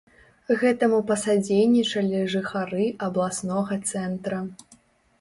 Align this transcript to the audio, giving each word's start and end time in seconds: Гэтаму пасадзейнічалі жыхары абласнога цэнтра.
Гэтаму 0.61 1.01
пасадзейнічалі 1.11 2.23
жыхары 2.33 2.91
абласнога 3.11 3.81
цэнтра. 3.93 4.45